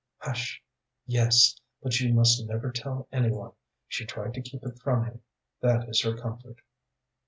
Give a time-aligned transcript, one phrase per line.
[0.17, 0.63] "Hush!
[1.05, 3.51] yes; but you must never tell any one.
[3.87, 5.21] She tried to keep it from him.
[5.61, 6.55] That is her comfort."